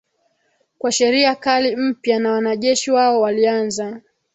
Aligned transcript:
kwa 0.77 0.91
sheria 0.91 1.35
kali 1.35 1.75
mpya 1.75 2.19
na 2.19 2.31
wanajeshi 2.31 2.91
wao 2.91 3.21
walianza 3.21 4.01